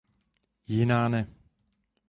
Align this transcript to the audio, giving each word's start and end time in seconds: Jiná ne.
Jiná 0.67 1.09
ne. 1.09 1.27